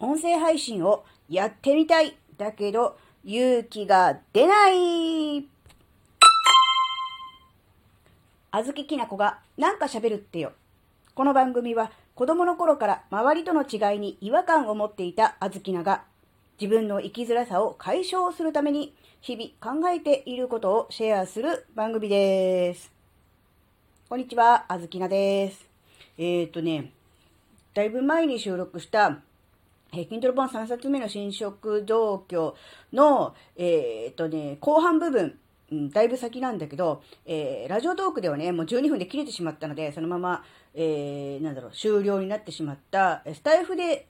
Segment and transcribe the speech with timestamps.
[0.00, 2.16] 音声配信をやってみたい。
[2.36, 5.44] だけど、勇気が出ない。
[8.52, 10.52] あずききなこがなんか喋るってよ。
[11.16, 16.04] この番組は子供の頃から周りとの違いに違和感を持っていたあずきなが
[16.60, 22.92] 自分の生きづらさを解消するために日々考えていることをシェアする番組です。
[24.08, 25.68] こんにちは、あずきなです。
[26.16, 26.92] えっ、ー、とね、
[27.74, 29.18] だいぶ前に収録した
[29.92, 32.54] えー、筋トレ本3冊目の新色同居
[32.92, 35.38] の、えー、っとね、後半部分、
[35.70, 44.06] うん、だいぶ先なんだけど、えー、ラジオトークではね、もう12分で切れてしまったので、そのまま、えー、なんだろう、終了になってしまった、スタイフで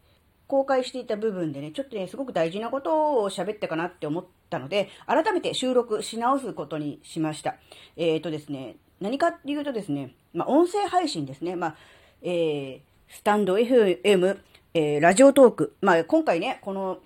[0.46, 7.56] 公開していた部分でね、ちょっとね、すごく大事なことを喋ったかなって思ったので、改めて収録し直すことにしました。
[7.96, 11.54] えっ、とですね、何かっていうとですね、まあ、音声配信ですね。
[11.54, 11.76] まあ、
[12.22, 14.38] えー、スタンド FM、
[14.80, 15.74] えー、ラジオトーク。
[15.80, 17.00] まあ、今回ね、この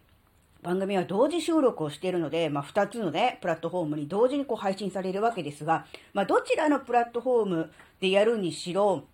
[0.61, 9.05] 番組は同時収録をしているので、まあ、2つのね、プラットフォームに同時にこう配信されるわけですが、まあ、どちらのプラットフォームでやるにしろ、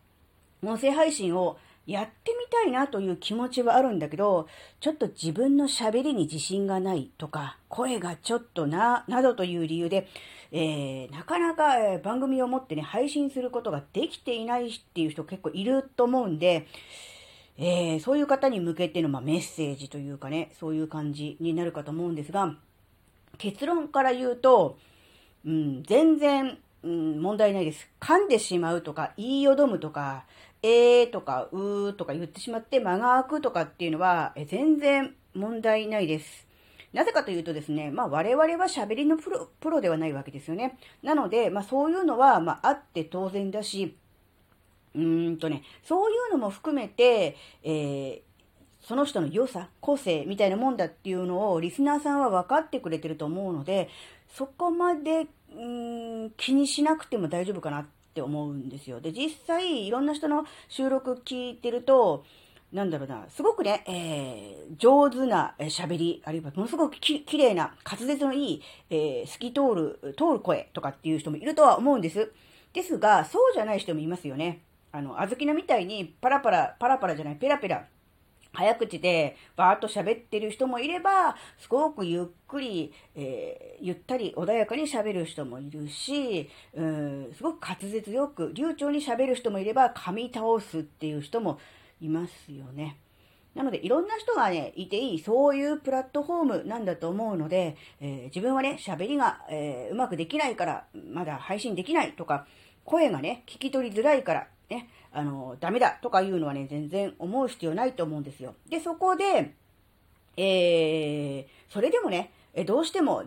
[0.64, 4.48] 音声配信をやってみたいなという気持ちはあるんだけど、
[4.80, 10.08] ちょっと自分の喋りに自信がないとか、声がちょっとな、などという理由で、
[10.50, 16.66] えー、なかなか番組を持ってね、配信することができていないっていう人結構いると思うんで、
[17.58, 22.54] えー、そういう方に向けての、まあ、メッセージというかね、そういう感じになるかと思うんですが、
[23.36, 24.78] 結論から言うと、
[25.44, 27.88] うん、全然、うん、問題ないです。
[28.00, 30.24] 噛んでしまうとか、言いよどむとか、
[30.62, 36.46] えーとか、うーとか言ってしまって間が空くとかっていうのは、え全然問題ないです。
[36.92, 40.78] なぜかというとですね、まあ我々は喋りのプロではないわけですよね。
[41.02, 43.96] なので、まあそういうのは、まああって当然だし、
[44.94, 53.89] うーんとね、そういうのも含めて、えー、その人の良さ、個性みたいなもんだっていうのをリスナーさんは分かってくれてると思うので、
[54.28, 59.00] そこまで、うーん、気にしなくても大丈夫かなって思うんですよ。
[59.00, 62.25] で、実際、いろんな人の収録聞いてると、
[62.72, 72.31] なんだろうな、すごくね、えー、上手な喋り、あるいはものすごくき綺麗な、滑舌のいい、えー、透き通る、通る声とかっていう人もいるとは思うんです。
[72.75, 74.60] ですが、そうじゃない人もいますよね。
[74.93, 77.87] あの、あずきなみたいにパラパラ、パラパラじゃない、ペラペラ、
[78.53, 91.59] 早口でバーッと喋ってる人もいれば、すごくゆっくり、えー、ゆったり穏やかに喋る人もいるし、うん、すごく滑舌よく、流暢に喋る人もいれば、噛み倒すっていう人も
[92.00, 92.98] いますよね。
[93.54, 102.47] なので、いろんな人がね、いていい、そういうプラットフォームなんだと思うので、えー、自分はね、喋りが、えー、うまくできないから、まだ配信できないとか、
[102.84, 108.54] 声がね、聞き取りづらいから、ね、あの、ダメだとかいうのはね、全然思う必要ないと思うんですよ。
[108.68, 109.54] で、そこで、
[110.36, 113.24] えー、それでもね、えどうしても、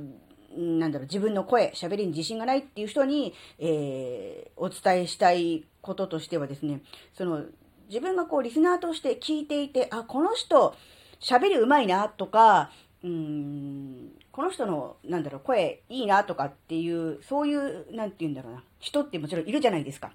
[0.55, 6.81] なんだろう、自分の声、喋りに自信がないっていう人に、えー、お伝えしたいこととしてはですね、
[7.13, 7.45] その、
[7.87, 10.75] 自分がこう、リスナーとして聞いていて、あ、この人、
[11.19, 12.71] 喋り上手いなとか、
[13.03, 20.11] うん、この人の、なんだろう、声いいなとかっていう、そういう、なんて言うんだろうな、人ってもちろんいるじゃないですか。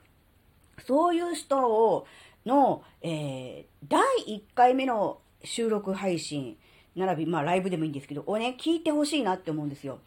[0.85, 2.07] そういう人を、
[2.45, 6.57] の、えー、第1回目の収録配信、
[6.95, 10.01] 並び、まあライブでもいいんですけど、をね、聞いてほしいなって思うんですよ。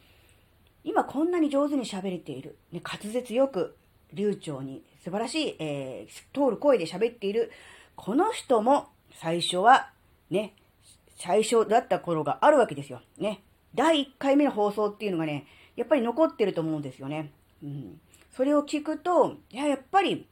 [0.83, 2.57] 今こんなに上手に喋れている。
[2.71, 3.75] ね、滑舌よく、
[4.13, 7.51] 流暢に、素晴らしい、えー、通る声で喋っている。
[7.95, 9.91] この人も最初は、
[10.29, 10.53] ね、
[11.17, 13.01] 最初だった頃があるわけですよ。
[13.17, 13.43] ね。
[13.75, 17.31] 第1回目の放送っていうのがね、やっぱり残ってると思うんですよね。
[17.61, 17.99] うん。
[18.35, 20.25] それを聞くと、いや、やっぱり、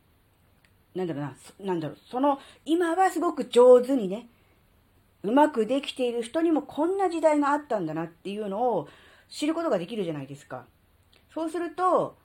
[0.96, 4.28] なんだろうな、なんだろう、その、今はすごく上手にね、
[5.24, 8.88] うまくできている人にもこんな時代があったんだなっていうのを
[9.30, 10.66] 知ることができるじゃないですか。
[11.34, 12.18] そうすると、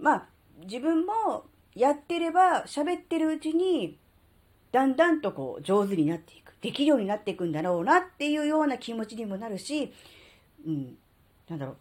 [0.00, 0.26] まあ、
[0.62, 1.44] 自分も
[1.74, 3.98] やってれば喋ってるうちに、
[4.72, 6.46] だんだんとこう上手になっていく。
[6.60, 9.92] できるようになっていくんだろうなっていうような気持ちにもなるし、
[10.66, 10.96] うん、
[11.48, 11.76] なんだろう。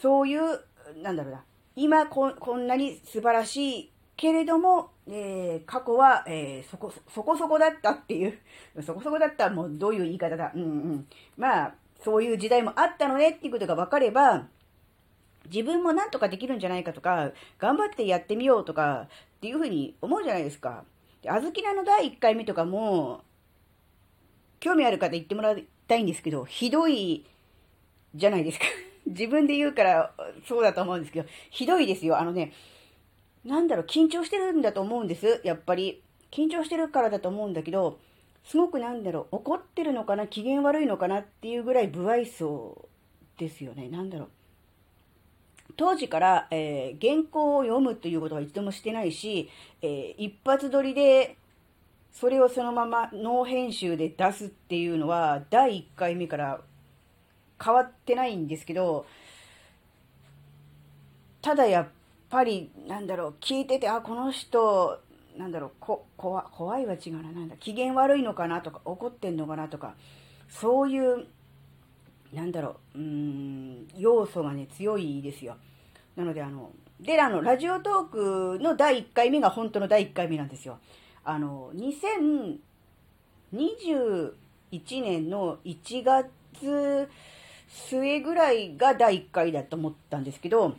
[0.00, 0.60] そういう、
[1.02, 1.42] なんだろうな。
[1.74, 3.90] 今ここんなに素晴らしい
[4.22, 8.38] けれども、えー、過去は、えー、そこ、そこそこだったっていう、
[8.80, 10.52] そこそこだったもうどういう言い方だ。
[10.54, 11.08] うんうん。
[11.36, 11.74] まあ、
[12.04, 14.46] そういう時代もあったのねっていうことが分かれば、
[15.52, 19.08] 自分もなんとかできるんじゃないかとか、頑張ってやってみようとか
[19.38, 20.84] っていうふうに思うじゃないですか。
[21.26, 23.24] あずきなの第1回目とかも、
[24.60, 27.26] 興味ある方言ってもらいたいんですけど、ひどい
[28.14, 28.66] じゃないですか。
[29.04, 30.14] 自分で言うから
[30.46, 32.20] そうだと思うんですけど、ひどいですよ。
[32.20, 32.52] あのね、
[33.44, 35.40] なんだろう、緊張してるんだと思うんです。
[35.44, 36.02] やっぱり。
[36.32, 37.98] 緊張してるからだと思うんだけど、
[38.44, 42.88] すごくなんだろう、怒ってるのかな、機嫌悪いのかなっていうぐらい不愛想
[43.38, 43.88] ですよね。
[43.88, 44.28] なんだろう。
[45.76, 49.48] 当時から、えー、原稿を読むということは一度もしてないし、
[49.82, 51.36] えー、一発撮りで、
[52.12, 56.60] それをそのままノー編集で出すっていうのは、第1回目から
[57.62, 59.06] 変わってないんですけど、
[61.42, 61.88] ただやっ
[62.32, 64.98] ぱり、なんだろう、聞いてて、あ、この人、
[65.36, 69.94] なんだろう、こ、怖、怖いは違うな、なんだ、機嫌悪いのかなとか、怒ってんのかなとか、
[70.48, 71.26] そういう、
[72.32, 75.58] なんだろう、うん、要素がね、強いですよ。
[76.16, 76.70] なので、あの、
[77.00, 80.78] で、あの、ラジオトークの第1回目が本当の第1回目なんですよ。
[81.24, 82.62] あの、2021
[85.02, 87.10] 年の1月
[87.68, 90.76] 末ぐらいが第1回だと思ったんですけど、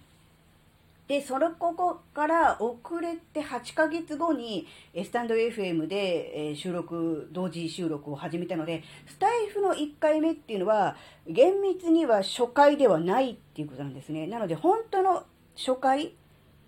[1.08, 10.96] で、そのここから遅れて8ヶ月後に、スタンド FM で収録、同時収録を始めたので、スタイフの1回目っていうのは、
[11.28, 14.28] 厳密には初回ではないっていうことなんですね。
[14.28, 15.24] なので、本当の
[15.58, 16.14] 初回、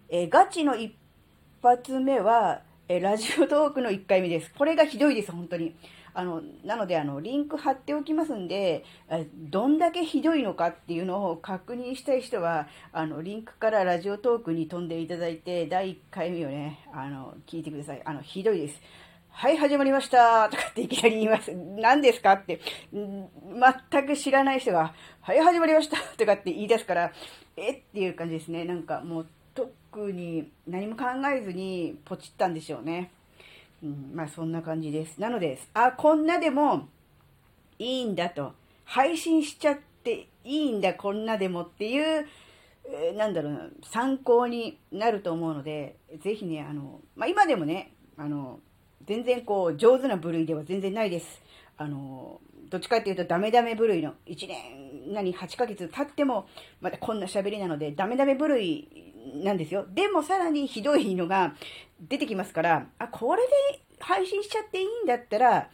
[0.09, 0.93] えガチの一
[1.63, 4.51] 発目は、えラジオトークの1回目です。
[4.53, 5.75] これがひどいです、本当に。
[6.15, 8.85] あの、なので、あの、リンク貼っておきますんで、
[9.33, 18.01] どんだけひどいのかっていうのを確認したい人は、あの、リンクからラジオトークに飛んでいただいて、第1回目をね、あの、聞いてください。
[18.05, 18.81] あの、ひどいです。
[19.29, 21.51] はい、始まりましたとかっていきなり言います。
[21.53, 22.61] 何ですかって、
[22.93, 27.11] 全く知らない人が、はい、始まりましたとかって言い出すから、
[27.57, 28.63] えっていう感じですね。
[28.63, 31.03] なんかもう、特に何も考
[31.33, 33.11] えずにポチったんでしょうね。
[33.83, 35.19] うん、まあそんな感じです。
[35.19, 36.87] なので、あ、こんなでも
[37.79, 38.53] いいんだと。
[38.85, 42.27] 配信しちゃっていいんだ、こんなでもっていう、
[42.87, 48.59] えー、なんだろうな、参考になると思うので、ぜひね、あの、まあ今でもね、あの、
[49.05, 51.41] 全然こう、上手な部類では全然ないです。
[51.77, 52.39] あの、
[52.69, 56.47] どっちかっていうとダメダメ部類の1年、何、8ヶ月経っても、
[56.81, 59.85] まだこんな喋りなので、ダメダメ部類なんですよ。
[59.93, 61.55] でもさらにひどいのが
[61.99, 65.69] 出てきますから、あ、これで配信しちゃっていいんだったら、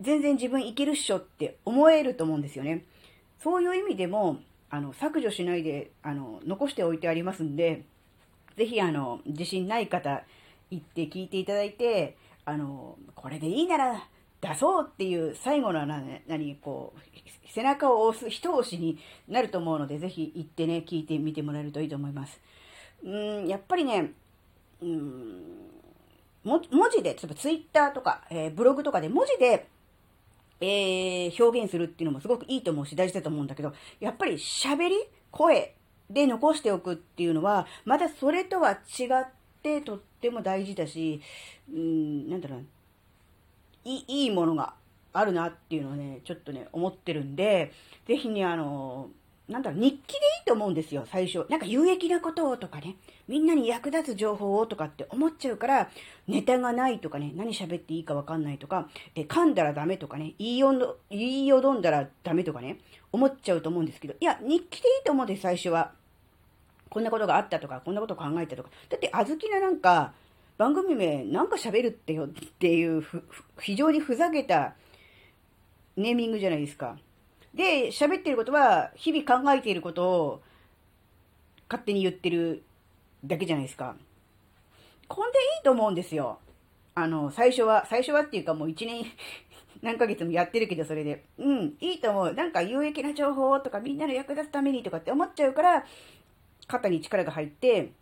[0.00, 2.84] 全然自分いけるっしょって思えると思うんですよね。
[3.38, 4.38] そういう意味でも、
[4.70, 7.84] あの、削除しないで、あの、残しておいてありますんで、
[8.56, 10.24] ぜひ、あの、自信ない方、
[10.70, 14.08] 行って聞いていただいて、あの、これでいいなら
[14.42, 18.98] 出そうっていう最後の何、何、こう、背中を押す一押しに
[19.28, 22.40] なると思うので、ぜひ行ってね、聞いてみてもらえるといいと思います。
[23.04, 24.10] うん、やっぱりね、
[24.82, 25.42] うん、
[26.44, 26.60] 文
[26.90, 29.68] 字で、例えばツイッターとか、えー、ブログとかで文字で、
[30.60, 34.96] えー、表現するっていうのもすごくいいと思うし大事だと思うんだけど、やっぱり喋り、
[35.30, 35.76] 声
[36.10, 39.26] で残しておくっていうのは、またそれとは違っ
[39.62, 41.20] てとっても大事だし、
[41.72, 42.64] うん、なんだろう、
[43.84, 44.74] いいいものが
[45.12, 47.72] あるなっていうのをね、ちょっとね、思ってるんで、
[48.06, 49.10] ぜひね、あの、
[49.48, 51.46] なんだろう、日記でいいと思うんですよ、最初。
[51.50, 52.96] なんか有益なことをとかね、
[53.28, 55.90] みんなに役立つ情報をとかって思っちゃうから、
[56.28, 62.78] ネタがないとかね、何喋っていいかわかんないとか、え噛んだらダメとかね、言いよど、言いよどんだらダメとかね、
[63.12, 65.92] 思っちゃうと思うんですけど、いや、日記でいいと思うんです、最初は。
[66.88, 68.70] こんなことがあったとか、こんなこと考えたとか。
[68.88, 70.12] だって、あずきななんか、
[70.58, 73.04] 番組名なんか喋るってよっていう
[73.60, 74.74] 非常にふざけた
[75.96, 76.96] ネーミングじゃないですか。
[77.54, 80.42] で、喋ってることは、日々考えていることを
[81.68, 82.62] 勝手に言ってる
[83.24, 83.94] だけじゃないですか。
[85.06, 86.38] こんでいいと思うんですよ。
[86.94, 89.04] あの、最初は、最初はっていうかもう一年
[89.82, 91.24] 何ヶ月もやってるけど、それで。
[91.38, 92.34] うん、いいと思う。
[92.34, 95.84] なんか有益な情報とかみんなの役立つためにとかって思っちゃうから、
[96.66, 97.92] 肩に力が入って、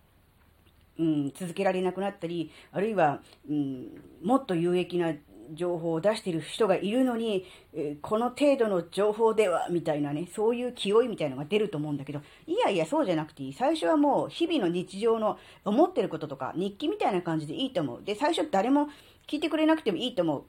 [1.01, 3.89] うん、続けられなくなったり、あるいは、うん、
[4.23, 5.15] もっと有益な
[5.55, 13.53] 情報を出してる人がいるのに、えこの程度の情報では、みたいなね、そういう気負いみたいなのが出ると思うんだけど、いやいや、そうじゃなくていい。
[13.53, 18.03] 最初はもう、日々の日常の思ってることとか、日記みたいな感じでいいと思う。
[18.05, 18.89] で、最初誰も
[19.27, 20.45] 聞いてくれなくてもいいと思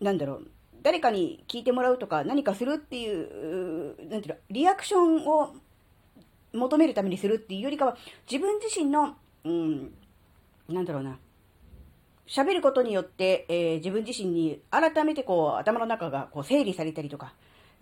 [0.00, 0.04] う。
[0.04, 0.48] なんだろう。
[0.82, 5.54] 誰かに聞いてもらうとか、何かするっていう、なんていうの、リアクションを
[6.52, 7.96] 求めるためにするっていうよりかは、
[8.30, 9.94] 自分自身の、うん、
[10.68, 11.18] なんだろうな、
[12.26, 17.32] 喋ることによって、えー、自分自身に改めてこう頭の中がこう整理されたりとか、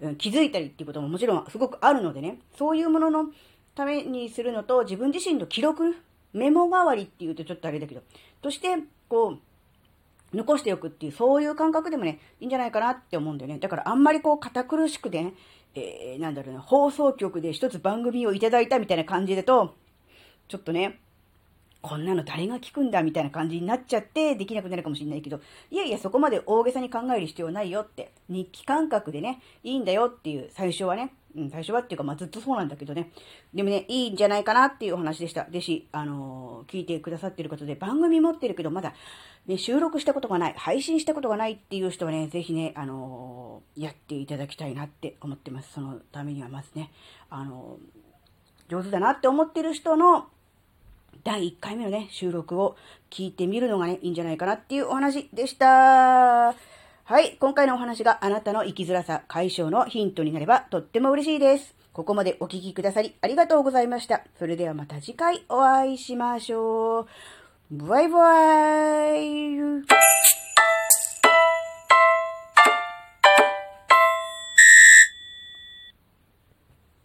[0.01, 3.27] うん、気づいたりっていうことももちろんすごくあるのでね、そういうものの
[3.75, 5.97] ためにするのと自分自身の記録、
[6.33, 8.03] メモ代わりっていうとちょっとあれだけど、
[8.41, 8.69] として、
[9.09, 9.39] こ
[10.33, 13.59] う、残しておくっていう、そういう感覚でもね、いいんじゃないかなって思うんだよね。
[13.59, 15.35] だからあんまりこう堅苦しくね、
[15.75, 19.75] えー、なんだろうな、放送局で一つ番組をいただいたみたいな感じだと、
[20.49, 21.01] ちょっとね、
[21.87, 25.41] こんなの誰が聞くんだみたいな感じになっちゃってできなくなるかもしれないけど、
[25.71, 33.13] いやいやそこまで大げさに考える必要ないよって、日記感覚でね、いいんだよっていう、最初はね、うん、最初はっていうか、まあ、ずっとそうなんだけどね。
[33.55, 35.45] でもね、いいんじゃないかなっていうお話でした。
[35.45, 38.95] でし、あのー、聞いてくださってる方で、番組持ってるけど、まだ、
[39.47, 45.75] ね、収録したことがない、配信したことがないっていう人はね、ぜひね、あのー、やっていただきたいなって思ってます。
[45.75, 46.91] そのためにはまずね、
[47.29, 50.27] あのー、上手だなって思ってる人の、
[51.25, 52.77] 第1回目のね、収録を
[53.11, 56.55] 聞いてみるのがね、いいんじゃないかなっていうお話でした。
[57.09, 61.75] はい、今回のお話があなたの生きづらさ解消のヒントになればとっても嬉しいです。
[61.93, 64.25] ここまでお聴きくださりありがとうございました。
[64.39, 67.07] それではまた次回お会いしましょう。
[67.71, 70.26] バイバイ